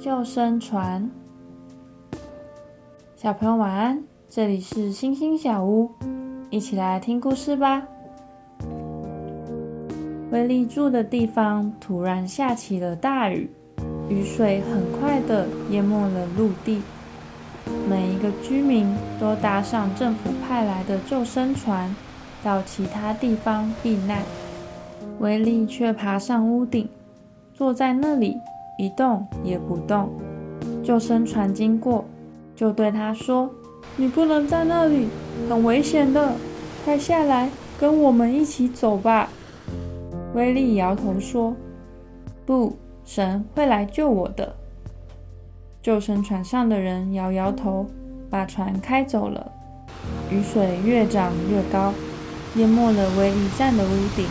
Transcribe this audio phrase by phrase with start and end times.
[0.00, 1.10] 救生船，
[3.16, 5.90] 小朋友晚安，这里是星星小屋，
[6.48, 7.82] 一起来听故事吧。
[10.30, 13.50] 威力住的地方突然下起了大雨，
[14.08, 16.80] 雨水很快的淹没了陆地，
[17.86, 21.94] 每一个居民都搭上政府派来的救生船，
[22.42, 24.22] 到其他地方避难。
[25.18, 26.88] 威力却爬上屋顶，
[27.52, 28.38] 坐在那里。
[28.80, 30.08] 一动也不动，
[30.82, 32.02] 救生船经过，
[32.56, 33.50] 就对他说
[33.94, 35.06] ：“你不能在那里，
[35.50, 36.32] 很危险的，
[36.82, 39.28] 快下来，跟我们一起走吧。”
[40.32, 41.54] 威利摇头说
[42.46, 42.74] ：“不，
[43.04, 44.56] 神会来救我的。”
[45.82, 47.84] 救生船上的人摇摇头，
[48.30, 49.52] 把船开走了。
[50.30, 51.92] 雨水越涨越高，
[52.56, 54.24] 淹没了威利站的屋顶。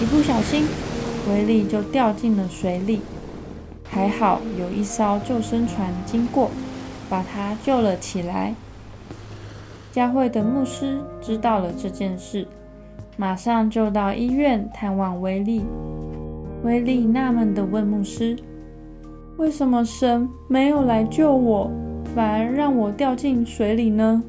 [0.00, 0.64] 一不小心，
[1.28, 3.02] 威利就掉进了水里。
[3.92, 6.50] 还好有一艘救生船经过，
[7.10, 8.54] 把他救了起来。
[9.92, 12.46] 教会的牧师知道了这件事，
[13.18, 15.62] 马上就到医院探望威利。
[16.64, 18.34] 威利纳闷地问牧师
[19.36, 21.70] ：“为什么神没有来救我，
[22.14, 24.22] 反而让我掉进水里呢？”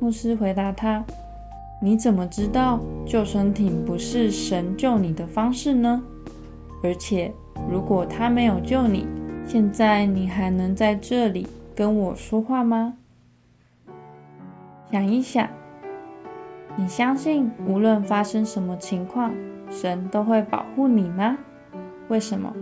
[0.00, 1.04] 牧师回答他
[1.82, 6.02] ：“你怎么知道救生艇不是神救你的方式呢？
[6.82, 7.30] 而且……”
[7.68, 9.06] 如果他没有救你，
[9.46, 12.94] 现在你还能在这里跟我说话吗？
[14.90, 15.48] 想一想，
[16.76, 19.34] 你相信无论发生什么情况，
[19.70, 21.38] 神都会保护你吗？
[22.08, 22.52] 为什么？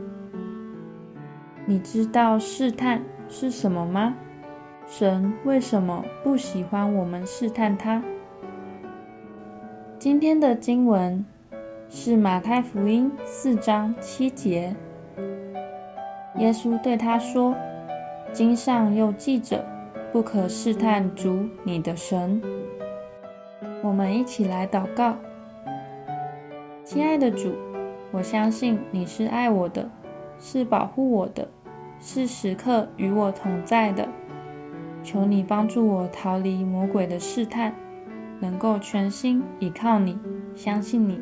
[1.67, 4.15] 你知道试探是什么吗？
[4.87, 8.03] 神为什么不喜欢我们试探他？
[9.99, 11.25] 今天的经文
[11.93, 14.77] 是马太福音四章七节。
[16.37, 17.53] 耶稣对他说
[18.33, 19.67] ：“经上又记着，
[20.13, 22.41] 不可试探主你的神。”
[23.83, 25.17] 我们一起来祷告：
[26.85, 27.55] 亲爱的主，
[28.13, 29.91] 我相信你是爱我的，
[30.39, 31.49] 是保护我的，
[31.99, 34.09] 是时刻与我同在的。
[35.03, 37.75] 求你帮助我逃离魔鬼的试探，
[38.39, 40.17] 能够全心倚靠你，
[40.55, 41.21] 相信你。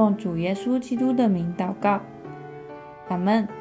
[0.00, 2.00] 奉主耶稣基督的名祷告，
[3.08, 3.59] 阿门。